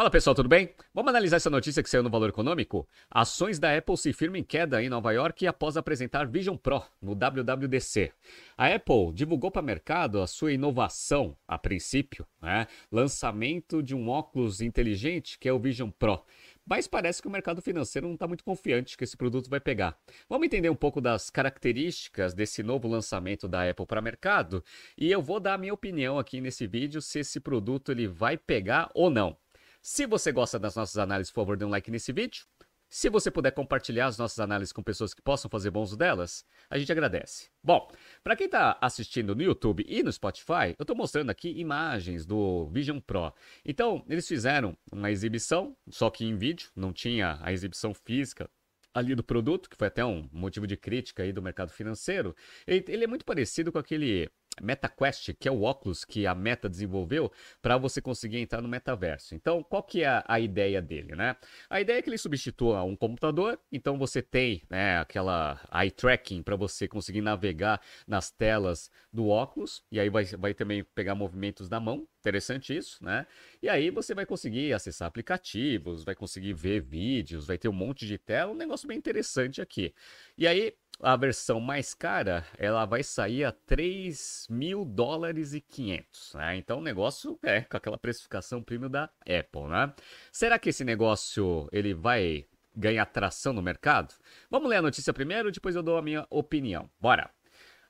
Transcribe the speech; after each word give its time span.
Fala 0.00 0.10
pessoal, 0.10 0.34
tudo 0.34 0.48
bem? 0.48 0.70
Vamos 0.94 1.10
analisar 1.10 1.36
essa 1.36 1.50
notícia 1.50 1.82
que 1.82 1.90
saiu 1.90 2.02
no 2.02 2.08
Valor 2.08 2.30
Econômico? 2.30 2.88
Ações 3.10 3.58
da 3.58 3.76
Apple 3.76 3.98
se 3.98 4.14
firmam 4.14 4.38
em 4.38 4.42
queda 4.42 4.82
em 4.82 4.88
Nova 4.88 5.12
York 5.12 5.46
após 5.46 5.76
apresentar 5.76 6.26
Vision 6.26 6.56
Pro 6.56 6.82
no 7.02 7.14
WWDC. 7.14 8.10
A 8.56 8.68
Apple 8.68 9.12
divulgou 9.12 9.50
para 9.50 9.60
o 9.60 9.64
mercado 9.66 10.22
a 10.22 10.26
sua 10.26 10.54
inovação, 10.54 11.36
a 11.46 11.58
princípio, 11.58 12.26
né? 12.40 12.66
lançamento 12.90 13.82
de 13.82 13.94
um 13.94 14.08
óculos 14.08 14.62
inteligente 14.62 15.38
que 15.38 15.46
é 15.46 15.52
o 15.52 15.58
Vision 15.58 15.90
Pro. 15.90 16.24
Mas 16.66 16.86
parece 16.86 17.20
que 17.20 17.28
o 17.28 17.30
mercado 17.30 17.60
financeiro 17.60 18.06
não 18.06 18.14
está 18.14 18.26
muito 18.26 18.42
confiante 18.42 18.96
que 18.96 19.04
esse 19.04 19.18
produto 19.18 19.50
vai 19.50 19.60
pegar. 19.60 19.98
Vamos 20.30 20.46
entender 20.46 20.70
um 20.70 20.74
pouco 20.74 21.02
das 21.02 21.28
características 21.28 22.32
desse 22.32 22.62
novo 22.62 22.88
lançamento 22.88 23.46
da 23.46 23.68
Apple 23.68 23.84
para 23.84 24.00
mercado 24.00 24.64
e 24.96 25.12
eu 25.12 25.20
vou 25.20 25.38
dar 25.38 25.52
a 25.52 25.58
minha 25.58 25.74
opinião 25.74 26.18
aqui 26.18 26.40
nesse 26.40 26.66
vídeo 26.66 27.02
se 27.02 27.18
esse 27.18 27.38
produto 27.38 27.92
ele 27.92 28.06
vai 28.06 28.38
pegar 28.38 28.90
ou 28.94 29.10
não. 29.10 29.36
Se 29.82 30.06
você 30.06 30.30
gosta 30.30 30.58
das 30.58 30.76
nossas 30.76 30.98
análises, 30.98 31.32
por 31.32 31.40
favor, 31.40 31.56
dê 31.56 31.64
um 31.64 31.70
like 31.70 31.90
nesse 31.90 32.12
vídeo. 32.12 32.44
Se 32.92 33.08
você 33.08 33.30
puder 33.30 33.52
compartilhar 33.52 34.06
as 34.06 34.18
nossas 34.18 34.38
análises 34.40 34.72
com 34.72 34.82
pessoas 34.82 35.14
que 35.14 35.22
possam 35.22 35.48
fazer 35.48 35.70
bom 35.70 35.80
uso 35.80 35.96
delas, 35.96 36.44
a 36.68 36.76
gente 36.76 36.90
agradece. 36.90 37.48
Bom, 37.62 37.88
para 38.22 38.34
quem 38.34 38.46
está 38.46 38.76
assistindo 38.80 39.34
no 39.34 39.42
YouTube 39.42 39.86
e 39.88 40.02
no 40.02 40.12
Spotify, 40.12 40.74
eu 40.76 40.82
estou 40.82 40.96
mostrando 40.96 41.30
aqui 41.30 41.50
imagens 41.58 42.26
do 42.26 42.66
Vision 42.66 42.98
Pro. 42.98 43.32
Então, 43.64 44.04
eles 44.08 44.26
fizeram 44.26 44.76
uma 44.92 45.10
exibição, 45.10 45.76
só 45.88 46.10
que 46.10 46.24
em 46.24 46.36
vídeo, 46.36 46.68
não 46.74 46.92
tinha 46.92 47.38
a 47.40 47.52
exibição 47.52 47.94
física 47.94 48.50
ali 48.92 49.14
do 49.14 49.22
produto, 49.22 49.70
que 49.70 49.76
foi 49.76 49.86
até 49.86 50.04
um 50.04 50.28
motivo 50.32 50.66
de 50.66 50.76
crítica 50.76 51.22
aí 51.22 51.32
do 51.32 51.40
mercado 51.40 51.70
financeiro. 51.70 52.34
Ele 52.66 53.04
é 53.04 53.06
muito 53.06 53.24
parecido 53.24 53.70
com 53.70 53.78
aquele 53.78 54.28
MetaQuest, 54.60 55.34
que 55.34 55.48
é 55.48 55.52
o 55.52 55.62
óculos 55.62 56.04
que 56.04 56.26
a 56.26 56.34
Meta 56.34 56.68
desenvolveu 56.68 57.32
para 57.62 57.76
você 57.76 58.00
conseguir 58.00 58.38
entrar 58.38 58.60
no 58.60 58.68
metaverso. 58.68 59.34
Então, 59.34 59.62
qual 59.62 59.82
que 59.82 60.02
é 60.02 60.22
a, 60.26 60.40
ideia 60.40 60.80
dele, 60.82 61.14
né? 61.14 61.36
A 61.68 61.80
ideia 61.80 61.98
é 61.98 62.02
que 62.02 62.10
ele 62.10 62.18
substitua 62.18 62.82
um 62.82 62.96
computador, 62.96 63.58
então 63.70 63.98
você 63.98 64.22
tem 64.22 64.62
né, 64.68 64.98
aquela 64.98 65.60
eye 65.72 65.90
tracking 65.90 66.42
para 66.42 66.56
você 66.56 66.88
conseguir 66.88 67.20
navegar 67.20 67.80
nas 68.06 68.30
telas 68.30 68.90
do 69.12 69.28
óculos, 69.28 69.82
e 69.90 69.98
aí 69.98 70.08
vai, 70.08 70.24
vai 70.24 70.54
também 70.54 70.84
pegar 70.94 71.14
movimentos 71.14 71.68
da 71.68 71.80
mão, 71.80 72.06
interessante 72.20 72.76
isso, 72.76 73.02
né? 73.02 73.26
E 73.62 73.68
aí 73.68 73.90
você 73.90 74.14
vai 74.14 74.26
conseguir 74.26 74.72
acessar 74.72 75.08
aplicativos, 75.08 76.04
vai 76.04 76.14
conseguir 76.14 76.52
ver 76.52 76.80
vídeos, 76.80 77.46
vai 77.46 77.58
ter 77.58 77.68
um 77.68 77.72
monte 77.72 78.06
de 78.06 78.18
tela, 78.18 78.52
um 78.52 78.56
negócio 78.56 78.86
bem 78.86 78.98
interessante 78.98 79.60
aqui. 79.60 79.94
E 80.36 80.46
aí, 80.46 80.74
a 81.02 81.16
versão 81.16 81.60
mais 81.60 81.94
cara, 81.94 82.44
ela 82.58 82.84
vai 82.84 83.02
sair 83.02 83.44
a 83.44 83.52
3 83.52 84.46
mil 84.50 84.84
dólares 84.84 85.54
e 85.54 85.60
500, 85.60 86.34
né? 86.34 86.56
Então 86.56 86.78
o 86.78 86.82
negócio 86.82 87.38
é 87.42 87.62
com 87.62 87.76
aquela 87.76 87.98
precificação 87.98 88.62
premium 88.62 88.90
da 88.90 89.04
Apple, 89.20 89.68
né? 89.68 89.92
Será 90.30 90.58
que 90.58 90.68
esse 90.68 90.84
negócio 90.84 91.68
ele 91.72 91.94
vai 91.94 92.46
ganhar 92.76 93.06
tração 93.06 93.52
no 93.52 93.62
mercado? 93.62 94.14
Vamos 94.50 94.68
ler 94.68 94.76
a 94.76 94.82
notícia 94.82 95.12
primeiro, 95.12 95.50
depois 95.50 95.74
eu 95.74 95.82
dou 95.82 95.96
a 95.96 96.02
minha 96.02 96.26
opinião. 96.30 96.90
Bora! 97.00 97.30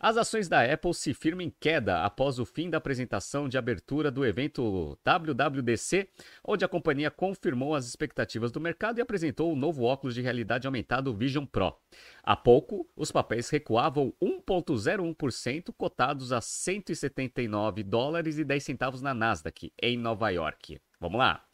As 0.03 0.17
ações 0.17 0.48
da 0.48 0.65
Apple 0.65 0.95
se 0.95 1.12
firmam 1.12 1.45
em 1.45 1.51
queda 1.61 2.03
após 2.03 2.39
o 2.39 2.47
fim 2.47 2.70
da 2.70 2.79
apresentação 2.79 3.47
de 3.47 3.59
abertura 3.59 4.11
do 4.11 4.25
evento 4.25 4.98
WWDC, 5.05 6.09
onde 6.43 6.65
a 6.65 6.69
companhia 6.69 7.11
confirmou 7.11 7.75
as 7.75 7.87
expectativas 7.87 8.51
do 8.51 8.59
mercado 8.59 8.97
e 8.97 9.03
apresentou 9.03 9.53
o 9.53 9.56
novo 9.56 9.83
óculos 9.83 10.15
de 10.15 10.23
realidade 10.23 10.67
aumentada 10.67 11.12
Vision 11.12 11.45
Pro. 11.45 11.77
Há 12.23 12.34
pouco, 12.34 12.89
os 12.97 13.12
papéis 13.12 13.51
recuavam 13.51 14.15
1,01%, 14.23 15.71
cotados 15.77 16.33
a 16.33 16.41
179 16.41 17.83
dólares 17.83 18.39
e 18.39 18.45
10 18.45 18.65
centavos 18.65 19.03
na 19.03 19.12
Nasdaq, 19.12 19.71
em 19.83 19.98
Nova 19.98 20.31
York. 20.31 20.81
Vamos 20.98 21.19
lá. 21.19 21.45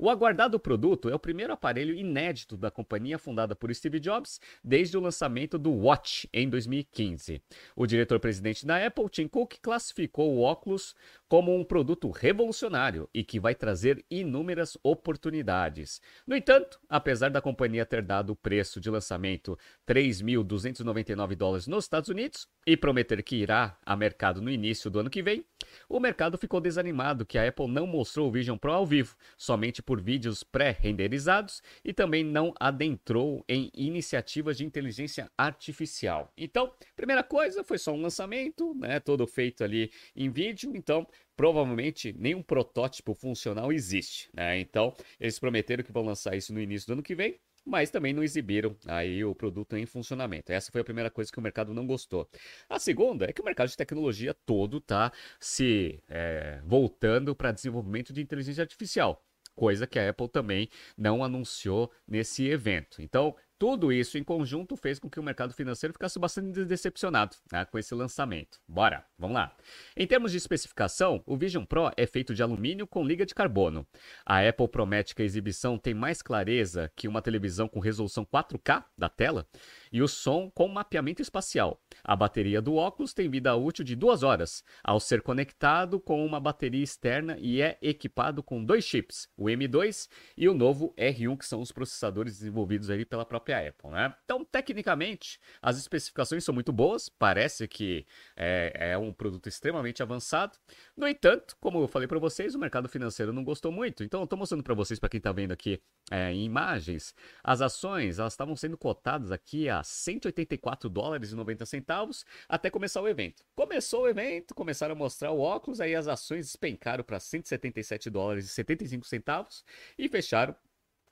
O 0.00 0.08
aguardado 0.08 0.60
produto 0.60 1.10
é 1.10 1.14
o 1.16 1.18
primeiro 1.18 1.52
aparelho 1.52 1.92
inédito 1.92 2.56
da 2.56 2.70
companhia 2.70 3.18
fundada 3.18 3.56
por 3.56 3.74
Steve 3.74 3.98
Jobs 3.98 4.40
desde 4.62 4.96
o 4.96 5.00
lançamento 5.00 5.58
do 5.58 5.72
Watch 5.72 6.28
em 6.32 6.48
2015. 6.48 7.42
O 7.74 7.84
diretor-presidente 7.84 8.64
da 8.64 8.86
Apple, 8.86 9.08
Tim 9.08 9.26
Cook, 9.26 9.56
classificou 9.60 10.32
o 10.32 10.40
óculos 10.40 10.94
como 11.28 11.54
um 11.54 11.62
produto 11.62 12.10
revolucionário 12.10 13.08
e 13.12 13.22
que 13.22 13.38
vai 13.38 13.54
trazer 13.54 14.04
inúmeras 14.10 14.78
oportunidades. 14.82 16.00
No 16.26 16.34
entanto, 16.34 16.80
apesar 16.88 17.28
da 17.28 17.40
companhia 17.40 17.84
ter 17.84 18.02
dado 18.02 18.30
o 18.30 18.36
preço 18.36 18.80
de 18.80 18.88
lançamento 18.88 19.58
3.299 19.86 21.34
dólares 21.34 21.66
nos 21.66 21.84
Estados 21.84 22.08
Unidos 22.08 22.48
e 22.66 22.76
prometer 22.76 23.22
que 23.22 23.36
irá 23.36 23.78
a 23.84 23.94
mercado 23.94 24.40
no 24.40 24.50
início 24.50 24.90
do 24.90 25.00
ano 25.00 25.10
que 25.10 25.22
vem, 25.22 25.44
o 25.88 26.00
mercado 26.00 26.38
ficou 26.38 26.60
desanimado 26.60 27.26
que 27.26 27.36
a 27.36 27.46
Apple 27.46 27.68
não 27.68 27.86
mostrou 27.86 28.28
o 28.28 28.32
Vision 28.32 28.56
Pro 28.56 28.72
ao 28.72 28.86
vivo, 28.86 29.14
somente 29.36 29.82
por 29.82 30.00
vídeos 30.00 30.42
pré-renderizados 30.42 31.62
e 31.84 31.92
também 31.92 32.24
não 32.24 32.54
adentrou 32.58 33.44
em 33.48 33.70
iniciativas 33.74 34.56
de 34.56 34.64
inteligência 34.64 35.30
artificial. 35.36 36.32
Então, 36.36 36.72
primeira 36.96 37.22
coisa, 37.22 37.62
foi 37.62 37.76
só 37.76 37.92
um 37.92 38.00
lançamento, 38.00 38.74
né, 38.74 38.98
todo 39.00 39.26
feito 39.26 39.62
ali 39.62 39.90
em 40.16 40.30
vídeo, 40.30 40.72
então 40.74 41.06
provavelmente 41.36 42.12
nenhum 42.18 42.42
protótipo 42.42 43.14
funcional 43.14 43.72
existe, 43.72 44.28
né? 44.34 44.58
Então, 44.58 44.94
eles 45.20 45.38
prometeram 45.38 45.84
que 45.84 45.92
vão 45.92 46.02
lançar 46.02 46.36
isso 46.36 46.52
no 46.52 46.60
início 46.60 46.86
do 46.88 46.94
ano 46.94 47.02
que 47.02 47.14
vem, 47.14 47.38
mas 47.64 47.90
também 47.90 48.12
não 48.12 48.22
exibiram 48.22 48.74
aí 48.86 49.24
o 49.24 49.34
produto 49.34 49.76
em 49.76 49.86
funcionamento. 49.86 50.50
Essa 50.50 50.72
foi 50.72 50.80
a 50.80 50.84
primeira 50.84 51.10
coisa 51.10 51.30
que 51.30 51.38
o 51.38 51.42
mercado 51.42 51.74
não 51.74 51.86
gostou. 51.86 52.28
A 52.68 52.78
segunda 52.78 53.26
é 53.26 53.32
que 53.32 53.40
o 53.40 53.44
mercado 53.44 53.68
de 53.68 53.76
tecnologia 53.76 54.34
todo 54.46 54.78
está 54.78 55.12
se 55.38 56.02
é, 56.08 56.60
voltando 56.64 57.36
para 57.36 57.52
desenvolvimento 57.52 58.12
de 58.12 58.20
inteligência 58.20 58.62
artificial 58.62 59.22
coisa 59.58 59.88
que 59.88 59.98
a 59.98 60.10
Apple 60.10 60.28
também 60.28 60.68
não 60.96 61.24
anunciou 61.24 61.90
nesse 62.06 62.46
evento. 62.46 63.02
Então, 63.02 63.34
tudo 63.58 63.92
isso 63.92 64.16
em 64.16 64.22
conjunto 64.22 64.76
fez 64.76 64.98
com 64.98 65.10
que 65.10 65.18
o 65.18 65.22
mercado 65.22 65.52
financeiro 65.52 65.92
ficasse 65.92 66.18
bastante 66.18 66.64
decepcionado 66.64 67.36
né, 67.50 67.64
com 67.64 67.78
esse 67.78 67.92
lançamento. 67.94 68.60
Bora, 68.68 69.04
vamos 69.18 69.34
lá. 69.34 69.56
Em 69.96 70.06
termos 70.06 70.30
de 70.30 70.38
especificação, 70.38 71.22
o 71.26 71.36
Vision 71.36 71.64
Pro 71.64 71.90
é 71.96 72.06
feito 72.06 72.34
de 72.34 72.42
alumínio 72.42 72.86
com 72.86 73.04
liga 73.04 73.26
de 73.26 73.34
carbono. 73.34 73.84
A 74.24 74.46
Apple 74.46 74.68
promete 74.68 75.14
que 75.14 75.22
a 75.22 75.24
exibição 75.24 75.76
tem 75.76 75.92
mais 75.92 76.22
clareza 76.22 76.90
que 76.94 77.08
uma 77.08 77.20
televisão 77.20 77.66
com 77.66 77.80
resolução 77.80 78.24
4K 78.24 78.84
da 78.96 79.08
tela 79.08 79.46
e 79.92 80.00
o 80.02 80.06
som 80.08 80.50
com 80.50 80.68
mapeamento 80.68 81.20
espacial. 81.20 81.82
A 82.04 82.14
bateria 82.14 82.62
do 82.62 82.76
óculos 82.76 83.12
tem 83.12 83.28
vida 83.28 83.56
útil 83.56 83.84
de 83.84 83.96
duas 83.96 84.22
horas, 84.22 84.62
ao 84.84 85.00
ser 85.00 85.20
conectado 85.20 85.98
com 85.98 86.24
uma 86.24 86.38
bateria 86.38 86.84
externa 86.84 87.36
e 87.40 87.60
é 87.60 87.76
equipado 87.82 88.42
com 88.42 88.64
dois 88.64 88.84
chips, 88.84 89.28
o 89.36 89.46
M2 89.46 90.08
e 90.36 90.48
o 90.48 90.54
novo 90.54 90.94
R1, 90.96 91.38
que 91.38 91.46
são 91.46 91.60
os 91.60 91.72
processadores 91.72 92.38
desenvolvidos 92.38 92.88
aí 92.90 93.04
pela 93.04 93.26
própria 93.26 93.47
própria 93.48 93.68
Apple, 93.68 93.90
né? 93.90 94.14
Então, 94.24 94.44
tecnicamente, 94.44 95.40
as 95.62 95.78
especificações 95.78 96.44
são 96.44 96.54
muito 96.54 96.70
boas, 96.70 97.08
parece 97.08 97.66
que 97.66 98.06
é, 98.36 98.90
é 98.92 98.98
um 98.98 99.12
produto 99.12 99.48
extremamente 99.48 100.02
avançado. 100.02 100.58
No 100.96 101.08
entanto, 101.08 101.56
como 101.60 101.80
eu 101.80 101.88
falei 101.88 102.06
para 102.06 102.18
vocês, 102.18 102.54
o 102.54 102.58
mercado 102.58 102.88
financeiro 102.88 103.32
não 103.32 103.42
gostou 103.42 103.72
muito. 103.72 104.04
Então, 104.04 104.20
eu 104.20 104.24
estou 104.24 104.38
mostrando 104.38 104.62
para 104.62 104.74
vocês, 104.74 105.00
para 105.00 105.08
quem 105.08 105.18
está 105.18 105.32
vendo 105.32 105.52
aqui 105.52 105.80
é, 106.10 106.30
em 106.32 106.44
imagens, 106.44 107.14
as 107.42 107.60
ações 107.60 108.18
elas 108.18 108.34
estavam 108.34 108.54
sendo 108.54 108.76
cotadas 108.76 109.32
aqui 109.32 109.68
a 109.68 109.82
184 109.82 110.88
dólares 110.88 111.32
e 111.32 111.34
90 111.34 111.64
centavos 111.64 112.24
até 112.48 112.70
começar 112.70 113.00
o 113.00 113.08
evento. 113.08 113.42
Começou 113.54 114.02
o 114.02 114.08
evento, 114.08 114.54
começaram 114.54 114.92
a 114.92 114.98
mostrar 114.98 115.30
o 115.30 115.40
óculos, 115.40 115.80
aí 115.80 115.94
as 115.94 116.08
ações 116.08 116.46
despencaram 116.46 117.04
para 117.04 117.18
177 117.18 118.10
dólares 118.10 118.46
e 118.46 118.48
75 118.48 119.06
centavos 119.06 119.64
e 119.98 120.08
fecharam 120.08 120.54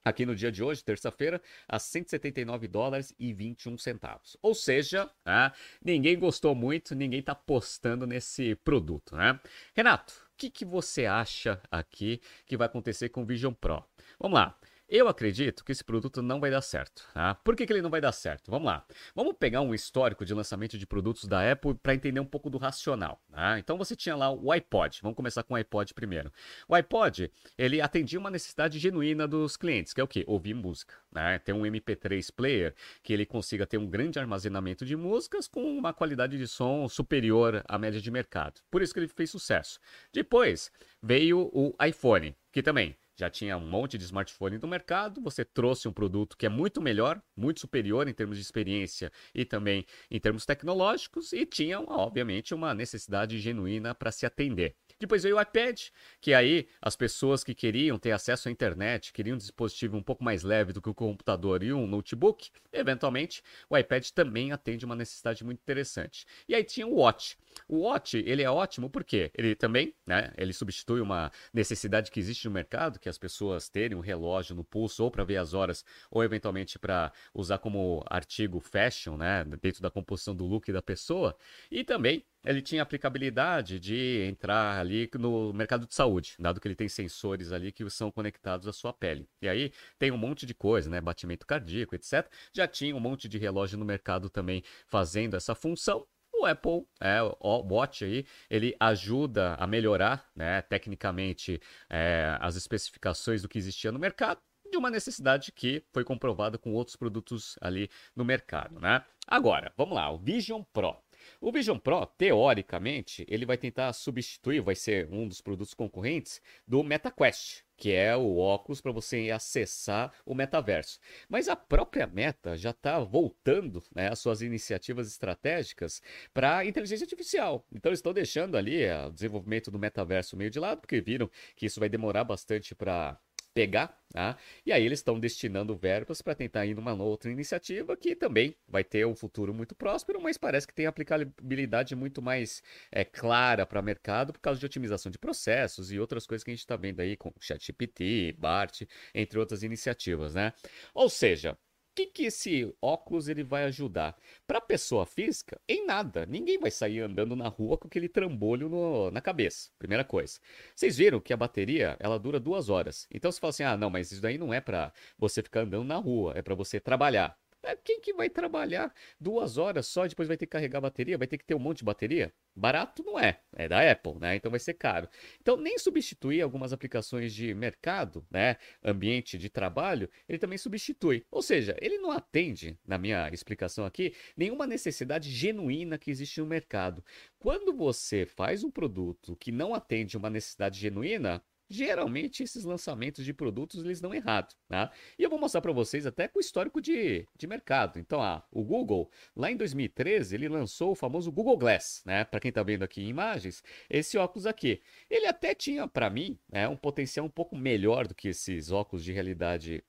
aqui 0.06 0.24
no 0.24 0.36
dia 0.36 0.52
de 0.52 0.62
hoje, 0.62 0.84
terça-feira, 0.84 1.42
a 1.66 1.80
179 1.80 2.68
dólares 2.68 3.12
e 3.18 3.32
21 3.32 3.76
centavos. 3.76 4.36
Ou 4.40 4.54
seja, 4.54 5.10
né, 5.24 5.50
ninguém 5.84 6.16
gostou 6.16 6.54
muito, 6.54 6.94
ninguém 6.94 7.18
está 7.18 7.34
postando 7.34 8.06
nesse 8.06 8.54
produto, 8.54 9.16
né? 9.16 9.40
Renato, 9.74 10.12
o 10.32 10.36
que, 10.36 10.48
que 10.48 10.64
você 10.64 11.06
acha 11.06 11.60
aqui 11.68 12.20
que 12.46 12.56
vai 12.56 12.66
acontecer 12.66 13.08
com 13.08 13.22
o 13.22 13.26
Vision 13.26 13.52
Pro? 13.52 13.84
Vamos 14.20 14.38
lá. 14.38 14.56
Eu 14.88 15.08
acredito 15.08 15.64
que 15.64 15.72
esse 15.72 15.82
produto 15.82 16.22
não 16.22 16.38
vai 16.38 16.48
dar 16.48 16.60
certo. 16.60 17.02
Tá? 17.12 17.34
Por 17.34 17.56
que, 17.56 17.66
que 17.66 17.72
ele 17.72 17.82
não 17.82 17.90
vai 17.90 18.00
dar 18.00 18.12
certo? 18.12 18.48
Vamos 18.48 18.66
lá. 18.66 18.86
Vamos 19.16 19.34
pegar 19.36 19.60
um 19.60 19.74
histórico 19.74 20.24
de 20.24 20.32
lançamento 20.32 20.78
de 20.78 20.86
produtos 20.86 21.24
da 21.24 21.50
Apple 21.50 21.74
para 21.74 21.92
entender 21.92 22.20
um 22.20 22.24
pouco 22.24 22.48
do 22.48 22.56
racional. 22.56 23.20
Tá? 23.32 23.58
Então 23.58 23.76
você 23.76 23.96
tinha 23.96 24.14
lá 24.14 24.30
o 24.30 24.52
iPod. 24.52 25.00
Vamos 25.02 25.16
começar 25.16 25.42
com 25.42 25.54
o 25.54 25.56
iPod 25.56 25.92
primeiro. 25.92 26.32
O 26.68 26.74
iPod 26.76 27.32
ele 27.58 27.80
atendia 27.80 28.16
uma 28.16 28.30
necessidade 28.30 28.78
genuína 28.78 29.26
dos 29.26 29.56
clientes, 29.56 29.92
que 29.92 30.00
é 30.00 30.04
o 30.04 30.08
quê? 30.08 30.22
Ouvir 30.24 30.54
música. 30.54 30.94
Né? 31.10 31.40
Ter 31.40 31.52
um 31.52 31.62
MP3 31.62 32.32
player 32.32 32.72
que 33.02 33.12
ele 33.12 33.26
consiga 33.26 33.66
ter 33.66 33.78
um 33.78 33.88
grande 33.88 34.20
armazenamento 34.20 34.86
de 34.86 34.94
músicas 34.94 35.48
com 35.48 35.64
uma 35.64 35.92
qualidade 35.92 36.38
de 36.38 36.46
som 36.46 36.88
superior 36.88 37.60
à 37.66 37.76
média 37.76 38.00
de 38.00 38.10
mercado. 38.10 38.60
Por 38.70 38.82
isso 38.82 38.94
que 38.94 39.00
ele 39.00 39.08
fez 39.08 39.30
sucesso. 39.30 39.80
Depois 40.12 40.70
veio 41.02 41.50
o 41.52 41.74
iPhone, 41.84 42.36
que 42.52 42.62
também 42.62 42.96
já 43.16 43.30
tinha 43.30 43.56
um 43.56 43.66
monte 43.66 43.96
de 43.96 44.04
smartphone 44.04 44.58
no 44.58 44.68
mercado, 44.68 45.20
você 45.20 45.44
trouxe 45.44 45.88
um 45.88 45.92
produto 45.92 46.36
que 46.36 46.46
é 46.46 46.48
muito 46.48 46.80
melhor, 46.80 47.20
muito 47.36 47.60
superior 47.60 48.06
em 48.06 48.12
termos 48.12 48.36
de 48.36 48.42
experiência 48.42 49.10
e 49.34 49.44
também 49.44 49.86
em 50.10 50.20
termos 50.20 50.44
tecnológicos, 50.44 51.32
e 51.32 51.46
tinha, 51.46 51.80
obviamente, 51.80 52.54
uma 52.54 52.74
necessidade 52.74 53.38
genuína 53.38 53.94
para 53.94 54.12
se 54.12 54.26
atender. 54.26 54.76
Depois 54.98 55.22
veio 55.22 55.36
o 55.36 55.40
iPad, 55.40 55.80
que 56.20 56.32
aí 56.32 56.68
as 56.80 56.96
pessoas 56.96 57.44
que 57.44 57.54
queriam 57.54 57.98
ter 57.98 58.12
acesso 58.12 58.48
à 58.48 58.52
internet, 58.52 59.12
queriam 59.12 59.34
um 59.34 59.38
dispositivo 59.38 59.96
um 59.96 60.02
pouco 60.02 60.24
mais 60.24 60.42
leve 60.42 60.72
do 60.72 60.80
que 60.80 60.88
o 60.88 60.94
computador 60.94 61.62
e 61.62 61.72
um 61.72 61.86
notebook, 61.86 62.50
eventualmente 62.72 63.42
o 63.68 63.76
iPad 63.76 64.08
também 64.10 64.52
atende 64.52 64.84
uma 64.84 64.96
necessidade 64.96 65.44
muito 65.44 65.60
interessante. 65.60 66.24
E 66.48 66.54
aí 66.54 66.64
tinha 66.64 66.86
o 66.86 66.94
Watch. 66.94 67.36
O 67.68 67.80
Watch, 67.80 68.16
ele 68.16 68.42
é 68.42 68.50
ótimo 68.50 68.88
porque 68.88 69.30
ele 69.34 69.54
também, 69.54 69.94
né, 70.06 70.32
ele 70.36 70.52
substitui 70.52 71.00
uma 71.00 71.30
necessidade 71.52 72.10
que 72.10 72.20
existe 72.20 72.46
no 72.46 72.54
mercado, 72.54 72.98
que 73.06 73.10
as 73.10 73.16
pessoas 73.16 73.68
terem 73.68 73.96
um 73.96 74.00
relógio 74.00 74.56
no 74.56 74.64
pulso 74.64 75.04
ou 75.04 75.12
para 75.12 75.22
ver 75.22 75.36
as 75.36 75.54
horas 75.54 75.84
ou 76.10 76.24
eventualmente 76.24 76.76
para 76.76 77.12
usar 77.32 77.58
como 77.58 78.04
artigo 78.10 78.58
fashion, 78.58 79.16
né, 79.16 79.44
dentro 79.62 79.80
da 79.80 79.88
composição 79.88 80.34
do 80.34 80.44
look 80.44 80.72
da 80.72 80.82
pessoa. 80.82 81.36
E 81.70 81.84
também 81.84 82.24
ele 82.44 82.60
tinha 82.60 82.82
aplicabilidade 82.82 83.78
de 83.78 84.24
entrar 84.28 84.80
ali 84.80 85.08
no 85.14 85.52
mercado 85.52 85.86
de 85.86 85.94
saúde, 85.94 86.34
dado 86.36 86.60
que 86.60 86.66
ele 86.66 86.74
tem 86.74 86.88
sensores 86.88 87.52
ali 87.52 87.70
que 87.70 87.88
são 87.88 88.10
conectados 88.10 88.66
à 88.66 88.72
sua 88.72 88.92
pele. 88.92 89.28
E 89.40 89.48
aí 89.48 89.72
tem 90.00 90.10
um 90.10 90.18
monte 90.18 90.44
de 90.44 90.54
coisa, 90.54 90.90
né? 90.90 91.00
Batimento 91.00 91.46
cardíaco, 91.46 91.94
etc. 91.94 92.28
Já 92.52 92.66
tinha 92.66 92.94
um 92.96 93.00
monte 93.00 93.28
de 93.28 93.38
relógio 93.38 93.78
no 93.78 93.84
mercado 93.84 94.28
também 94.28 94.64
fazendo 94.88 95.36
essa 95.36 95.54
função. 95.54 96.06
O 96.38 96.44
Apple, 96.44 96.86
é, 97.00 97.22
o 97.22 97.74
Watch 97.74 98.04
aí, 98.04 98.26
ele 98.50 98.76
ajuda 98.78 99.54
a 99.54 99.66
melhorar, 99.66 100.28
né, 100.34 100.60
tecnicamente, 100.62 101.60
é, 101.88 102.36
as 102.40 102.56
especificações 102.56 103.42
do 103.42 103.48
que 103.48 103.58
existia 103.58 103.90
no 103.90 103.98
mercado 103.98 104.40
de 104.70 104.76
uma 104.76 104.90
necessidade 104.90 105.52
que 105.52 105.82
foi 105.92 106.04
comprovada 106.04 106.58
com 106.58 106.74
outros 106.74 106.96
produtos 106.96 107.56
ali 107.60 107.88
no 108.14 108.24
mercado, 108.24 108.78
né? 108.80 109.04
Agora, 109.26 109.72
vamos 109.76 109.94
lá, 109.94 110.10
o 110.10 110.18
Vision 110.18 110.62
Pro. 110.72 110.96
O 111.40 111.50
Vision 111.50 111.78
Pro, 111.78 112.06
teoricamente, 112.06 113.24
ele 113.28 113.46
vai 113.46 113.56
tentar 113.56 113.92
substituir, 113.92 114.60
vai 114.60 114.74
ser 114.74 115.08
um 115.10 115.26
dos 115.26 115.40
produtos 115.40 115.74
concorrentes 115.74 116.40
do 116.66 116.82
MetaQuest, 116.82 117.64
que 117.76 117.92
é 117.92 118.16
o 118.16 118.38
óculos 118.38 118.80
para 118.80 118.92
você 118.92 119.30
acessar 119.30 120.12
o 120.24 120.34
metaverso. 120.34 120.98
Mas 121.28 121.48
a 121.48 121.56
própria 121.56 122.06
Meta 122.06 122.56
já 122.56 122.70
está 122.70 122.98
voltando 123.00 123.82
né, 123.94 124.08
as 124.08 124.18
suas 124.18 124.42
iniciativas 124.42 125.08
estratégicas 125.08 126.02
para 126.32 126.64
inteligência 126.64 127.04
artificial. 127.04 127.66
Então 127.72 127.92
estão 127.92 128.12
deixando 128.12 128.56
ali 128.56 128.84
o 128.90 129.10
desenvolvimento 129.10 129.70
do 129.70 129.78
metaverso 129.78 130.36
meio 130.36 130.50
de 130.50 130.58
lado, 130.58 130.80
porque 130.80 131.00
viram 131.00 131.30
que 131.54 131.66
isso 131.66 131.80
vai 131.80 131.88
demorar 131.88 132.24
bastante 132.24 132.74
para 132.74 133.18
pegar, 133.56 133.98
tá? 134.12 134.36
E 134.66 134.70
aí 134.70 134.84
eles 134.84 134.98
estão 134.98 135.18
destinando 135.18 135.74
verbas 135.74 136.20
para 136.20 136.34
tentar 136.34 136.66
ir 136.66 136.74
numa 136.74 136.92
outra 136.92 137.32
iniciativa 137.32 137.96
que 137.96 138.14
também 138.14 138.54
vai 138.68 138.84
ter 138.84 139.06
um 139.06 139.14
futuro 139.16 139.54
muito 139.54 139.74
próspero, 139.74 140.20
mas 140.20 140.36
parece 140.36 140.66
que 140.66 140.74
tem 140.74 140.84
aplicabilidade 140.84 141.96
muito 141.96 142.20
mais 142.20 142.62
é, 142.92 143.02
clara 143.02 143.64
para 143.64 143.80
o 143.80 143.82
mercado 143.82 144.34
por 144.34 144.40
causa 144.40 144.60
de 144.60 144.66
otimização 144.66 145.10
de 145.10 145.18
processos 145.18 145.90
e 145.90 145.98
outras 145.98 146.26
coisas 146.26 146.44
que 146.44 146.50
a 146.50 146.54
gente 146.54 146.60
está 146.60 146.76
vendo 146.76 147.00
aí 147.00 147.16
com 147.16 147.32
ChatGPT, 147.40 148.36
BART, 148.38 148.82
entre 149.14 149.38
outras 149.38 149.62
iniciativas, 149.62 150.34
né? 150.34 150.52
Ou 150.92 151.08
seja, 151.08 151.56
que, 151.96 152.06
que 152.06 152.24
esse 152.26 152.74
óculos 152.80 153.26
ele 153.26 153.42
vai 153.42 153.64
ajudar? 153.64 154.14
Para 154.46 154.58
a 154.58 154.60
pessoa 154.60 155.06
física, 155.06 155.58
em 155.66 155.86
nada. 155.86 156.26
Ninguém 156.26 156.58
vai 156.58 156.70
sair 156.70 157.00
andando 157.00 157.34
na 157.34 157.48
rua 157.48 157.78
com 157.78 157.88
aquele 157.88 158.08
trambolho 158.08 158.68
no, 158.68 159.10
na 159.10 159.22
cabeça. 159.22 159.70
Primeira 159.78 160.04
coisa. 160.04 160.38
Vocês 160.74 160.98
viram 160.98 161.18
que 161.18 161.32
a 161.32 161.36
bateria 161.36 161.96
ela 161.98 162.18
dura 162.18 162.38
duas 162.38 162.68
horas. 162.68 163.08
Então 163.10 163.32
você 163.32 163.40
fala 163.40 163.50
assim: 163.50 163.62
ah, 163.64 163.76
não, 163.76 163.88
mas 163.88 164.12
isso 164.12 164.20
daí 164.20 164.36
não 164.36 164.52
é 164.52 164.60
para 164.60 164.92
você 165.18 165.42
ficar 165.42 165.60
andando 165.60 165.84
na 165.84 165.96
rua, 165.96 166.34
é 166.36 166.42
para 166.42 166.54
você 166.54 166.78
trabalhar. 166.78 167.36
É, 167.62 167.74
quem 167.76 168.00
que 168.00 168.12
vai 168.12 168.30
trabalhar 168.30 168.94
duas 169.20 169.58
horas 169.58 169.86
só 169.86 170.06
depois 170.06 170.28
vai 170.28 170.36
ter 170.36 170.46
que 170.46 170.52
carregar 170.52 170.78
a 170.78 170.82
bateria? 170.82 171.18
Vai 171.18 171.26
ter 171.26 171.36
que 171.38 171.44
ter 171.44 171.54
um 171.54 171.58
monte 171.58 171.78
de 171.78 171.84
bateria? 171.84 172.32
Barato 172.54 173.02
não 173.04 173.18
é, 173.18 173.40
é 173.54 173.68
da 173.68 173.90
Apple, 173.90 174.14
né? 174.20 174.36
Então 174.36 174.50
vai 174.50 174.60
ser 174.60 174.74
caro. 174.74 175.08
Então 175.40 175.56
nem 175.56 175.76
substituir 175.78 176.40
algumas 176.40 176.72
aplicações 176.72 177.34
de 177.34 177.52
mercado, 177.54 178.26
né? 178.30 178.56
Ambiente 178.84 179.36
de 179.36 179.50
trabalho, 179.50 180.08
ele 180.28 180.38
também 180.38 180.56
substitui. 180.56 181.26
Ou 181.30 181.42
seja, 181.42 181.76
ele 181.80 181.98
não 181.98 182.10
atende, 182.12 182.78
na 182.86 182.98
minha 182.98 183.28
explicação 183.30 183.84
aqui, 183.84 184.14
nenhuma 184.36 184.66
necessidade 184.66 185.30
genuína 185.30 185.98
que 185.98 186.10
existe 186.10 186.40
no 186.40 186.46
mercado. 186.46 187.04
Quando 187.38 187.74
você 187.74 188.24
faz 188.24 188.62
um 188.64 188.70
produto 188.70 189.36
que 189.36 189.52
não 189.52 189.74
atende 189.74 190.16
uma 190.16 190.30
necessidade 190.30 190.78
genuína, 190.78 191.42
geralmente 191.68 192.42
esses 192.42 192.64
lançamentos 192.64 193.24
de 193.24 193.32
produtos 193.32 193.82
eles 193.84 194.00
dão 194.00 194.14
errado, 194.14 194.54
tá? 194.68 194.92
E 195.18 195.22
eu 195.22 195.30
vou 195.30 195.38
mostrar 195.38 195.60
para 195.60 195.72
vocês 195.72 196.06
até 196.06 196.28
com 196.28 196.38
o 196.38 196.40
histórico 196.40 196.80
de, 196.80 197.26
de 197.36 197.46
mercado. 197.46 197.98
Então, 197.98 198.22
ah, 198.22 198.44
o 198.50 198.62
Google, 198.62 199.10
lá 199.34 199.50
em 199.50 199.56
2013, 199.56 200.34
ele 200.34 200.48
lançou 200.48 200.92
o 200.92 200.94
famoso 200.94 201.30
Google 201.32 201.56
Glass, 201.56 202.02
né? 202.04 202.24
Para 202.24 202.40
quem 202.40 202.50
está 202.50 202.62
vendo 202.62 202.82
aqui 202.82 203.02
em 203.02 203.08
imagens, 203.08 203.62
esse 203.90 204.16
óculos 204.18 204.46
aqui. 204.46 204.82
Ele 205.10 205.26
até 205.26 205.54
tinha, 205.54 205.86
para 205.88 206.08
mim, 206.10 206.38
né, 206.48 206.68
um 206.68 206.76
potencial 206.76 207.26
um 207.26 207.30
pouco 207.30 207.56
melhor 207.56 208.06
do 208.06 208.14
que 208.14 208.28
esses 208.28 208.70
óculos 208.70 209.04
de 209.04 209.12
realidade 209.12 209.82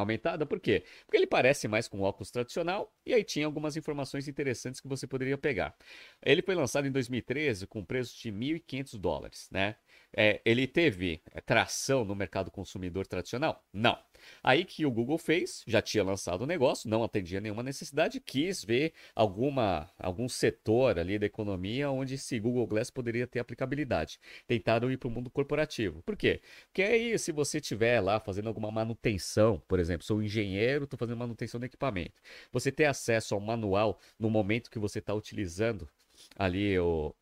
aumentada, 0.00 0.46
por 0.46 0.60
quê? 0.60 0.84
Porque 1.04 1.16
ele 1.16 1.26
parece 1.26 1.66
mais 1.66 1.88
com 1.88 1.98
um 1.98 2.02
óculos 2.02 2.30
tradicional 2.30 2.92
e 3.04 3.12
aí 3.12 3.24
tinha 3.24 3.46
algumas 3.46 3.76
informações 3.76 4.28
interessantes 4.28 4.80
que 4.80 4.88
você 4.88 5.06
poderia 5.06 5.36
pegar. 5.36 5.76
Ele 6.24 6.42
foi 6.42 6.54
lançado 6.54 6.86
em 6.86 6.92
2013 6.92 7.66
com 7.66 7.84
preço 7.84 8.16
de 8.20 8.30
1.500 8.30 8.98
dólares, 8.98 9.48
né? 9.50 9.76
É, 10.16 10.40
ele 10.44 10.66
teve 10.66 11.20
é, 11.32 11.40
tração 11.40 12.04
no 12.04 12.14
mercado 12.14 12.50
consumidor 12.50 13.06
tradicional? 13.06 13.62
Não. 13.72 13.98
Aí 14.42 14.64
que 14.64 14.84
o 14.84 14.90
Google 14.90 15.18
fez, 15.18 15.62
já 15.66 15.80
tinha 15.80 16.02
lançado 16.02 16.42
o 16.42 16.46
negócio, 16.46 16.88
não 16.88 17.04
atendia 17.04 17.40
nenhuma 17.40 17.62
necessidade, 17.62 18.20
quis 18.20 18.64
ver 18.64 18.92
alguma, 19.14 19.90
algum 19.98 20.28
setor 20.28 20.98
ali 20.98 21.18
da 21.18 21.26
economia 21.26 21.90
onde 21.90 22.14
esse 22.14 22.38
Google 22.40 22.66
Glass 22.66 22.90
poderia 22.90 23.26
ter 23.26 23.38
aplicabilidade. 23.38 24.18
Tentaram 24.46 24.90
ir 24.90 24.96
para 24.96 25.08
o 25.08 25.10
mundo 25.10 25.30
corporativo. 25.30 26.02
Por 26.02 26.16
quê? 26.16 26.40
Porque 26.66 26.82
aí, 26.82 27.18
se 27.18 27.30
você 27.32 27.58
estiver 27.58 28.00
lá 28.00 28.18
fazendo 28.18 28.48
alguma 28.48 28.70
manutenção, 28.70 29.62
por 29.68 29.78
exemplo, 29.78 30.04
sou 30.04 30.22
engenheiro, 30.22 30.84
estou 30.84 30.98
fazendo 30.98 31.18
manutenção 31.18 31.60
do 31.60 31.66
equipamento, 31.66 32.20
você 32.50 32.72
ter 32.72 32.86
acesso 32.86 33.34
ao 33.34 33.40
manual 33.40 34.00
no 34.18 34.30
momento 34.30 34.70
que 34.70 34.78
você 34.78 34.98
está 34.98 35.14
utilizando 35.14 35.88
ali 36.36 36.78
o, 36.78 37.14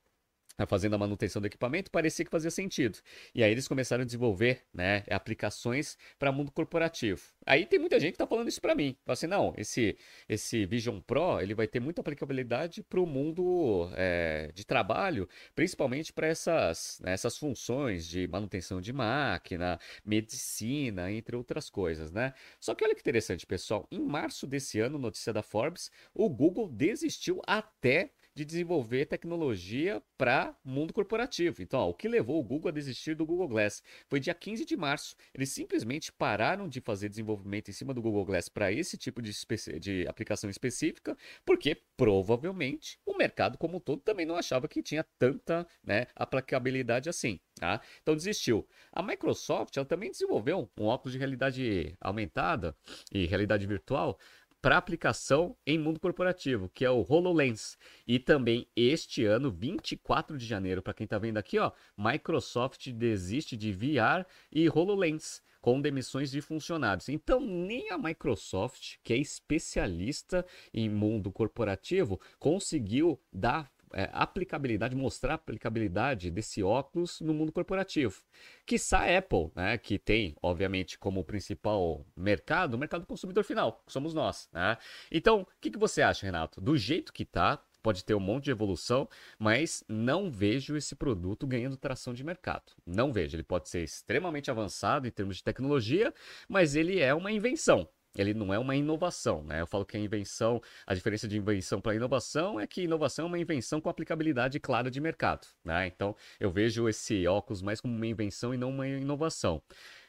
fazendo 0.65 0.95
a 0.95 0.99
manutenção 0.99 1.43
do 1.43 1.47
equipamento, 1.47 1.91
parecia 1.91 2.25
que 2.25 2.31
fazia 2.31 2.51
sentido. 2.51 2.99
E 3.35 3.43
aí 3.43 3.51
eles 3.51 3.69
começaram 3.69 4.03
a 4.03 4.07
desenvolver 4.07 4.63
né, 4.73 5.05
aplicações 5.11 5.99
para 6.19 6.33
mundo 6.33 6.51
corporativo. 6.51 7.21
Aí 7.45 7.67
tem 7.67 7.79
muita 7.79 8.01
gente 8.01 8.13
que 8.13 8.15
está 8.15 8.27
falando 8.27 8.49
isso 8.49 8.61
para 8.61 8.75
mim. 8.75 8.97
Fala 9.05 9.13
assim, 9.13 9.27
não, 9.27 9.53
esse, 9.57 9.99
esse 10.29 10.65
Vision 10.65 11.01
Pro 11.01 11.41
ele 11.41 11.55
vai 11.55 11.67
ter 11.67 11.81
muita 11.81 12.01
aplicabilidade 12.01 12.83
para 12.83 13.01
o 13.01 13.07
mundo 13.07 13.91
é, 13.95 14.51
de 14.55 14.65
trabalho, 14.65 15.29
principalmente 15.55 16.13
para 16.13 16.27
essas, 16.27 17.01
né, 17.03 17.13
essas 17.13 17.37
funções 17.37 18.07
de 18.07 18.27
manutenção 18.29 18.81
de 18.81 18.93
máquina, 18.93 19.79
medicina, 20.05 21.11
entre 21.11 21.37
outras 21.37 21.69
coisas, 21.69 22.11
né? 22.11 22.33
Só 22.61 22.75
que 22.75 22.85
olha 22.85 22.95
que 22.95 23.01
interessante, 23.01 23.47
pessoal. 23.47 23.87
Em 23.91 24.01
março 24.01 24.47
desse 24.47 24.81
ano, 24.81 24.99
notícia 24.99 25.33
da 25.33 25.43
Forbes, 25.43 25.91
o 26.15 26.29
Google 26.29 26.69
desistiu 26.69 27.41
até 27.47 28.13
de 28.37 28.45
desenvolver 28.45 29.07
tecnologia 29.07 30.03
para 30.19 30.55
mundo 30.63 30.93
corporativo. 30.93 31.63
Então, 31.63 31.81
ó, 31.81 31.89
o 31.89 31.95
que 31.95 32.07
levou 32.07 32.39
o 32.39 32.45
Google 32.45 32.69
a 32.69 32.73
desistir 32.73 33.15
do 33.15 33.25
Google 33.25 33.49
Glass 33.49 33.83
foi 34.09 34.21
dia 34.21 34.35
15 34.35 34.67
de 34.67 34.77
março. 34.77 35.17
Eles 35.33 35.49
simplesmente 35.49 36.13
pararam 36.13 36.69
de 36.69 36.79
fazer 36.83 37.09
desenvolvimento 37.09 37.71
em 37.71 37.73
cima 37.73 37.95
do 37.95 38.03
Google 38.03 38.27
Glass 38.27 38.51
para 38.51 38.71
esse 38.71 38.99
tipo 38.99 39.23
de, 39.23 39.33
de 39.81 40.07
aplicação 40.07 40.51
específica, 40.51 41.17
porque 41.47 41.81
provavelmente 41.97 43.01
o 43.07 43.17
mercado 43.17 43.57
como 43.57 43.79
um 43.79 43.81
todo 43.81 44.03
também 44.03 44.27
não 44.27 44.37
achava 44.37 44.69
que 44.69 44.83
tinha 44.83 45.03
tanta 45.19 45.67
né, 45.83 46.07
aplicabilidade 46.15 47.09
assim. 47.09 47.41
Tá? 47.59 47.81
Então 48.03 48.15
desistiu. 48.15 48.69
A 48.93 49.03
Microsoft 49.03 49.75
ela 49.79 49.87
também 49.87 50.11
desenvolveu 50.11 50.71
um 50.79 50.85
óculos 50.85 51.15
de 51.15 51.19
realidade 51.19 51.97
aumentada 51.99 52.77
e 53.11 53.25
realidade 53.25 53.67
virtual 53.67 54.19
para 54.67 54.79
aplicação 54.79 55.57
em 55.65 55.79
mundo 55.79 56.01
corporativo, 56.01 56.69
que 56.75 56.85
é 56.85 56.91
o 56.91 57.07
HoloLens. 57.09 57.79
E 58.05 58.19
também 58.19 58.67
este 58.75 59.25
ano, 59.25 59.49
24 59.49 60.37
de 60.37 60.45
janeiro, 60.45 60.83
para 60.83 60.93
quem 60.93 61.05
está 61.05 61.19
vendo 61.19 61.37
aqui, 61.37 61.57
ó, 61.57 61.71
Microsoft 61.97 62.89
desiste 62.89 63.57
de 63.57 63.71
VR 63.71 64.27
e 64.51 64.69
HoloLens 64.69 65.41
com 65.61 65.81
demissões 65.81 66.33
de 66.33 66.41
funcionários. 66.41 67.09
Então, 67.09 67.39
nem 67.39 67.93
a 67.93 67.97
Microsoft, 67.97 68.97
que 69.05 69.13
é 69.13 69.17
especialista 69.17 70.45
em 70.75 70.91
mundo 70.91 71.31
corporativo, 71.31 72.21
conseguiu 72.41 73.21
dar 73.33 73.71
é, 73.93 74.09
aplicabilidade, 74.13 74.95
mostrar 74.97 75.33
a 75.33 75.35
aplicabilidade 75.37 76.31
desse 76.31 76.63
óculos 76.63 77.21
no 77.21 77.33
mundo 77.35 77.53
corporativo. 77.53 78.23
Quiçá 78.65 79.01
a 79.01 79.19
Apple, 79.19 79.51
né, 79.55 79.79
que 79.79 79.99
tem, 79.99 80.37
obviamente, 80.43 80.99
como 80.99 81.25
principal 81.25 82.05
mercado, 82.17 82.75
o 82.75 82.79
mercado 82.79 83.07
consumidor 83.07 83.45
final, 83.45 83.83
que 83.87 83.93
somos 83.93 84.15
nós. 84.15 84.49
Né? 84.53 84.77
Então, 85.11 85.43
o 85.43 85.47
que, 85.61 85.71
que 85.71 85.79
você 85.79 86.03
acha, 86.03 86.27
Renato? 86.27 86.61
Do 86.61 86.77
jeito 86.77 87.13
que 87.13 87.23
está, 87.23 87.63
pode 87.87 88.05
ter 88.05 88.15
um 88.15 88.21
monte 88.21 88.47
de 88.47 88.51
evolução, 88.51 89.09
mas 89.39 89.85
não 89.89 90.29
vejo 90.29 90.77
esse 90.77 90.97
produto 90.97 91.47
ganhando 91.47 91.77
tração 91.77 92.13
de 92.13 92.25
mercado. 92.25 92.73
Não 92.85 93.13
vejo. 93.13 93.37
Ele 93.37 93.45
pode 93.45 93.69
ser 93.69 93.85
extremamente 93.85 94.51
avançado 94.51 95.07
em 95.07 95.11
termos 95.13 95.37
de 95.37 95.45
tecnologia, 95.45 96.13
mas 96.49 96.75
ele 96.75 96.99
é 96.99 97.15
uma 97.15 97.31
invenção. 97.31 97.89
Ele 98.17 98.35
não 98.35 98.53
é 98.53 98.59
uma 98.59 98.75
inovação, 98.75 99.43
né? 99.43 99.61
Eu 99.61 99.67
falo 99.67 99.85
que 99.85 99.97
a 99.97 100.01
invenção, 100.01 100.61
a 100.87 100.95
diferença 100.95 101.29
de 101.29 101.37
invenção 101.37 101.81
para 101.81 101.95
inovação 101.95 102.59
é 102.59 102.67
que 102.67 102.83
inovação 102.83 103.27
é 103.27 103.29
uma 103.29 103.39
invenção 103.39 103.81
com 103.81 103.89
aplicabilidade 103.89 104.59
clara 104.61 104.91
de 104.91 105.01
mercado, 105.01 105.47
né? 105.65 105.87
Então, 105.87 106.15
eu 106.41 106.51
vejo 106.51 106.89
esse 106.89 107.27
óculos 107.27 107.63
mais 107.63 107.81
como 107.81 107.95
uma 107.95 108.07
invenção 108.07 108.55
e 108.55 108.57
não 108.57 108.71
uma 108.71 108.87
inovação. 108.87 109.63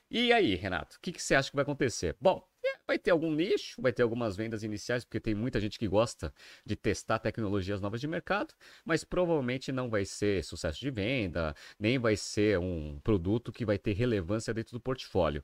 E 0.10 0.32
aí, 0.32 0.56
Renato, 0.56 0.96
o 0.96 1.00
que, 1.02 1.12
que 1.12 1.22
você 1.22 1.36
acha 1.36 1.50
que 1.50 1.56
vai 1.56 1.64
acontecer? 1.64 2.16
Bom, 2.22 2.42
é, 2.66 2.78
vai 2.88 2.98
ter 2.98 3.12
algum 3.12 3.30
nicho, 3.30 3.82
vai 3.82 3.92
ter 3.92 4.04
algumas 4.04 4.38
vendas 4.38 4.64
iniciais, 4.64 5.04
porque 5.04 5.20
tem 5.20 5.36
muita 5.36 5.60
gente 5.60 5.78
que 5.78 5.86
gosta 5.86 6.34
de 6.66 6.78
testar 6.78 7.20
tecnologias 7.20 7.82
novas 7.82 8.00
de 8.00 8.08
mercado, 8.08 8.54
mas 8.86 9.04
provavelmente 9.04 9.70
não 9.70 9.90
vai 9.90 10.06
ser 10.06 10.46
sucesso 10.46 10.80
de 10.80 10.90
venda, 10.90 11.54
nem 11.78 12.00
vai 12.00 12.16
ser 12.16 12.58
um 12.58 13.00
produto 13.04 13.52
que 13.52 13.66
vai 13.66 13.78
ter 13.78 13.94
relevância 13.94 14.54
dentro 14.54 14.72
do 14.72 14.80
portfólio. 14.80 15.44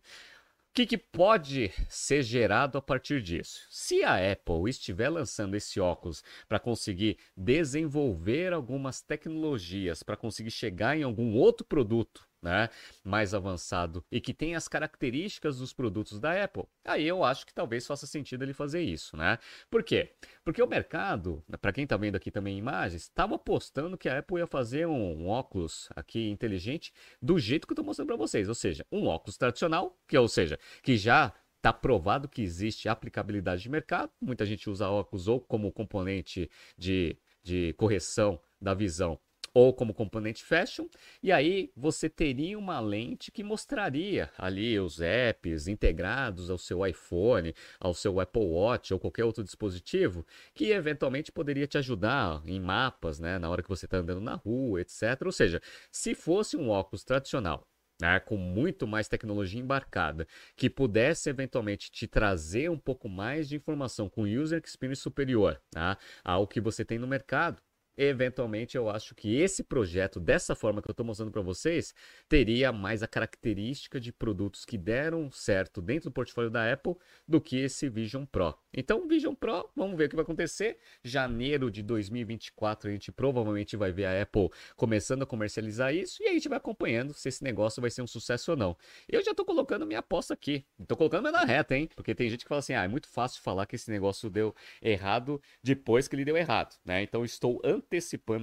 O 0.74 0.76
que, 0.76 0.88
que, 0.88 0.98
pode 0.98 1.72
ser 1.88 2.24
gerado 2.24 2.80
a 2.80 2.82
partir 2.82 3.22
disso? 3.22 3.60
Se 3.70 4.04
a 4.04 4.16
Apple 4.32 4.68
estiver 4.68 5.08
lançando 5.08 5.54
esse 5.54 5.80
óculos 5.80 6.24
para 6.50 6.60
conseguir 6.60 7.20
desenvolver 7.38 8.52
algumas 8.54 9.00
tecnologias, 9.00 10.02
para 10.02 10.18
conseguir 10.18 10.50
chegar 10.50 10.98
em 10.98 11.04
algum 11.04 11.36
outro 11.36 11.64
produto 11.64 12.28
né, 12.44 12.70
mais 13.04 13.34
avançado 13.34 14.04
e 14.12 14.20
que 14.20 14.34
tem 14.34 14.56
as 14.56 14.68
características 14.68 15.58
dos 15.58 15.74
produtos 15.74 16.20
da 16.20 16.44
Apple, 16.44 16.66
aí 16.84 17.08
eu 17.08 17.24
acho 17.24 17.46
que 17.46 17.54
talvez 17.54 17.88
faça 17.88 18.06
sentido 18.06 18.44
ele 18.44 18.54
fazer 18.54 18.82
isso, 18.82 19.16
né? 19.16 19.40
Por 19.72 19.84
quê? 19.84 20.12
Porque 20.44 20.62
o 20.62 20.68
mercado, 20.68 21.44
para 21.62 21.72
quem 21.72 21.86
está 21.86 21.96
vendo 21.96 22.16
aqui 22.16 22.30
também 22.30 22.58
imagens, 22.58 23.04
estava 23.04 23.36
apostando 23.36 23.98
que 23.98 24.10
a 24.10 24.20
Apple 24.20 24.40
ia 24.40 24.48
fazer 24.48 24.86
um, 24.86 25.24
um 25.24 25.28
óculos 25.30 25.90
aqui 25.96 26.30
inteligente 26.30 26.94
do 27.22 27.40
jeito 27.40 27.66
que 27.66 27.72
eu 27.72 27.76
estou 27.76 27.86
mostrando 27.86 28.08
para 28.08 28.18
vocês, 28.18 28.50
ou 28.50 28.56
seja, 28.56 28.86
um 28.92 29.08
óculos 29.08 29.38
tradicional, 29.38 29.98
que 30.08 30.18
ou 30.18 30.28
seja, 30.28 30.60
que 30.82 30.98
já 30.98 31.34
Está 31.64 31.72
provado 31.72 32.28
que 32.28 32.42
existe 32.42 32.90
aplicabilidade 32.90 33.62
de 33.62 33.70
mercado. 33.70 34.12
Muita 34.20 34.46
gente 34.46 34.70
usa 34.70 34.90
óculos 34.90 35.30
ou 35.30 35.40
como 35.40 35.72
componente 35.72 36.52
de, 36.78 37.18
de 37.42 37.72
correção 37.78 38.38
da 38.60 38.74
visão 38.74 39.18
ou 39.54 39.74
como 39.74 39.94
componente 39.94 40.44
fashion, 40.44 40.88
e 41.22 41.32
aí 41.32 41.72
você 41.76 42.10
teria 42.10 42.58
uma 42.58 42.80
lente 42.80 43.32
que 43.32 43.44
mostraria 43.44 44.32
ali 44.38 44.80
os 44.80 45.00
apps 45.00 45.68
integrados 45.68 46.50
ao 46.50 46.58
seu 46.58 46.86
iPhone, 46.86 47.54
ao 47.80 47.94
seu 47.94 48.20
Apple 48.20 48.44
Watch 48.44 48.94
ou 48.94 49.00
qualquer 49.00 49.26
outro 49.26 49.44
dispositivo, 49.44 50.26
que 50.54 50.72
eventualmente 50.72 51.32
poderia 51.32 51.68
te 51.68 51.78
ajudar 51.78 52.42
em 52.46 52.60
mapas, 52.60 53.20
né, 53.20 53.38
na 53.38 53.50
hora 53.50 53.62
que 53.62 53.70
você 53.70 53.86
está 53.86 53.98
andando 53.98 54.22
na 54.22 54.36
rua, 54.36 54.82
etc. 54.82 55.22
Ou 55.26 55.32
seja, 55.32 55.62
se 55.92 56.16
fosse 56.16 56.58
um 56.58 56.70
óculos 56.70 57.04
tradicional 57.04 57.68
né, 58.02 58.20
com 58.20 58.38
muito 58.38 58.88
mais 58.88 59.08
tecnologia 59.08 59.62
embarcada, 59.62 60.28
que 60.56 60.70
pudesse 60.70 61.30
eventualmente 61.30 61.92
te 61.92 62.08
trazer 62.08 62.70
um 62.70 62.78
pouco 62.78 63.08
mais 63.08 63.48
de 63.48 63.56
informação 63.56 64.10
com 64.10 64.24
user 64.24 64.62
experience 64.64 65.02
superior 65.02 65.62
tá, 65.72 65.98
ao 66.24 66.48
que 66.48 66.60
você 66.60 66.84
tem 66.84 66.98
no 66.98 67.08
mercado, 67.08 67.62
eventualmente 67.98 68.76
eu 68.76 68.90
acho 68.90 69.14
que 69.16 69.36
esse 69.36 69.64
projeto, 69.64 70.20
dessa 70.20 70.56
forma 70.56 70.82
que 70.82 70.90
eu 70.90 70.94
estou 70.94 71.06
mostrando 71.06 71.32
para 71.32 71.42
vocês, 71.42 71.94
teria 72.28 72.72
mais 72.72 73.04
a 73.04 73.08
característica 73.08 74.00
de 74.00 74.12
produtos 74.12 74.66
que 74.66 74.78
deram 74.78 75.32
certo 75.32 75.82
dentro 75.82 76.10
do 76.10 76.14
portfólio 76.14 76.50
da 76.50 76.72
Apple 76.72 76.96
do 77.28 77.40
que 77.40 77.58
esse 77.58 77.90
Vision 77.90 78.26
Pro. 78.26 78.56
Então, 78.74 79.08
Vision 79.08 79.34
Pro, 79.34 79.70
vamos 79.76 79.98
ver 79.98 80.06
o 80.06 80.10
que 80.10 80.16
vai 80.16 80.24
acontecer. 80.24 80.78
Janeiro 81.04 81.70
de 81.70 81.84
2024, 81.84 82.90
a 82.90 82.92
gente 82.92 83.12
provavelmente 83.12 83.78
vai 83.78 83.92
ver 83.92 84.06
a 84.06 84.22
Apple 84.22 84.50
começando 84.76 85.24
a 85.24 85.26
comercializar 85.26 85.94
isso 85.94 86.22
e 86.24 86.28
a 86.28 86.34
gente 86.34 86.50
vai 86.50 86.58
acompanhando 86.58 87.14
se 87.14 87.30
esse 87.30 87.44
negócio 87.44 87.82
vai 87.82 87.92
ser 87.92 88.02
um 88.02 88.08
sucesso 88.08 88.52
ou 88.52 88.58
não. 88.58 88.76
Eu 89.08 89.24
já 89.24 89.32
estou 89.32 89.46
colocando 89.46 89.86
minha 89.86 90.00
aposta 90.00 90.34
aqui. 90.34 90.66
Estou 90.80 90.98
colocando 90.98 91.32
na 91.32 91.44
reta, 91.44 91.76
hein? 91.76 91.90
Porque 91.96 92.16
tem 92.16 92.30
gente 92.30 92.44
que 92.44 92.50
fala 92.50 92.60
assim: 92.60 92.74
ah, 92.74 92.84
é 92.84 92.88
muito 92.88 93.08
fácil 93.08 93.42
falar 93.42 93.66
que 93.66 93.76
esse 93.76 93.92
negócio 93.92 94.30
deu 94.30 94.56
errado 94.82 95.42
depois 95.62 96.08
que 96.08 96.16
ele 96.16 96.26
deu 96.26 96.36
errado, 96.36 96.76
né? 96.84 97.04
Então, 97.04 97.24
estou 97.24 97.62
antecipando 97.64 97.83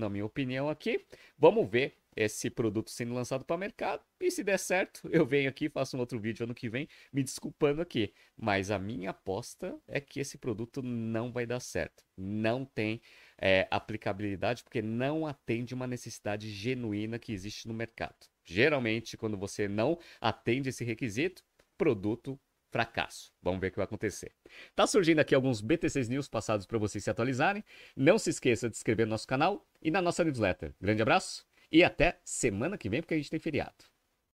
a 0.05 0.09
minha 0.09 0.25
opinião 0.25 0.69
aqui. 0.69 1.05
Vamos 1.39 1.69
ver 1.69 1.97
esse 2.17 2.51
produto 2.51 2.91
sendo 2.91 3.15
lançado 3.15 3.45
para 3.45 3.57
o 3.57 3.59
mercado. 3.59 4.03
E 4.21 4.31
se 4.31 4.43
der 4.43 4.59
certo, 4.59 5.09
eu 5.11 5.25
venho 5.25 5.49
aqui, 5.49 5.69
faço 5.69 5.97
um 5.97 6.01
outro 6.01 6.19
vídeo 6.19 6.45
ano 6.45 6.55
que 6.55 6.69
vem, 6.69 6.89
me 7.13 7.23
desculpando 7.23 7.81
aqui. 7.81 8.13
Mas 8.37 8.71
a 8.71 8.79
minha 8.79 9.11
aposta 9.11 9.79
é 9.87 10.01
que 10.01 10.21
esse 10.21 10.39
produto 10.39 10.83
não 10.83 11.33
vai 11.33 11.47
dar 11.47 11.61
certo. 11.61 12.05
Não 12.17 12.65
tem 12.65 13.01
é, 13.39 13.67
aplicabilidade, 13.71 14.63
porque 14.63 14.83
não 14.83 15.27
atende 15.27 15.75
uma 15.75 15.87
necessidade 15.87 16.51
genuína 16.51 17.19
que 17.19 17.33
existe 17.33 17.67
no 17.69 17.75
mercado. 17.75 18.27
Geralmente, 18.45 19.17
quando 19.17 19.37
você 19.37 19.69
não 19.69 19.99
atende 20.21 20.69
esse 20.69 20.85
requisito, 20.85 21.43
produto 21.79 22.39
fracasso. 22.71 23.33
Vamos 23.43 23.61
ver 23.61 23.69
o 23.69 23.71
que 23.71 23.77
vai 23.77 23.85
acontecer. 23.85 24.33
Tá 24.75 24.87
surgindo 24.87 25.19
aqui 25.19 25.35
alguns 25.35 25.61
BTCs 25.61 26.09
News 26.09 26.29
passados 26.29 26.67
para 26.67 26.79
vocês 26.79 27.05
se 27.05 27.11
atualizarem. 27.11 27.65
Não 27.97 28.19
se 28.19 28.31
esqueça 28.31 28.69
de 28.69 28.77
se 28.77 28.81
inscrever 28.81 29.07
no 29.07 29.11
nosso 29.11 29.27
canal 29.27 29.67
e 29.83 29.91
na 29.91 30.01
nossa 30.01 30.25
newsletter. 30.25 30.75
Grande 30.81 31.03
abraço 31.03 31.45
e 31.71 31.85
até 31.85 32.21
semana 32.25 32.79
que 32.79 32.89
vem, 32.89 33.01
porque 33.01 33.15
a 33.15 33.17
gente 33.17 33.31
tem 33.31 33.41
feriado. 33.41 33.85